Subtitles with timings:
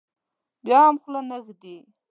[0.65, 1.83] بیا هم خوله نه درېږي.